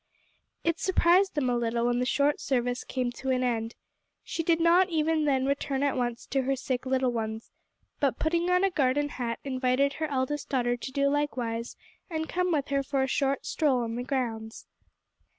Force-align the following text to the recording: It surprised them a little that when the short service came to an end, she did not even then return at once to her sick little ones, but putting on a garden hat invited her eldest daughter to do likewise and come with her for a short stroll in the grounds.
It 0.63 0.79
surprised 0.79 1.35
them 1.35 1.47
a 1.51 1.55
little 1.55 1.83
that 1.83 1.87
when 1.89 1.99
the 1.99 2.07
short 2.07 2.39
service 2.41 2.83
came 2.83 3.11
to 3.11 3.29
an 3.29 3.43
end, 3.43 3.75
she 4.23 4.41
did 4.41 4.59
not 4.59 4.89
even 4.89 5.25
then 5.25 5.45
return 5.45 5.83
at 5.83 5.95
once 5.95 6.25
to 6.31 6.41
her 6.41 6.55
sick 6.55 6.87
little 6.87 7.11
ones, 7.11 7.51
but 7.99 8.17
putting 8.17 8.49
on 8.49 8.63
a 8.63 8.71
garden 8.71 9.09
hat 9.09 9.37
invited 9.43 9.93
her 9.93 10.07
eldest 10.07 10.49
daughter 10.49 10.75
to 10.75 10.91
do 10.91 11.07
likewise 11.07 11.75
and 12.09 12.27
come 12.27 12.51
with 12.51 12.69
her 12.69 12.81
for 12.81 13.03
a 13.03 13.07
short 13.07 13.45
stroll 13.45 13.83
in 13.83 13.93
the 13.95 14.01
grounds. 14.01 14.65